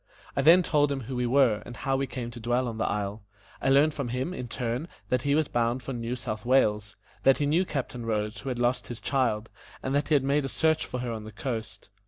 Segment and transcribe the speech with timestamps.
[0.35, 2.89] I then told him who we were, and how we came to dwell on the
[2.89, 3.21] isle.
[3.61, 7.37] I learned from him, in turn, that he was bound for New South Wales; that
[7.37, 9.51] he knew Captain Rose, who had lost his child,
[9.83, 11.91] and that he had made a search for her on the coast.